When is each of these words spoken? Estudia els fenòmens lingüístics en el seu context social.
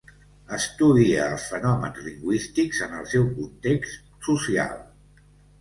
Estudia 0.55 1.27
els 1.33 1.45
fenòmens 1.51 2.01
lingüístics 2.07 2.81
en 2.89 2.97
el 3.03 3.07
seu 3.15 3.31
context 3.37 4.29
social. 4.31 4.77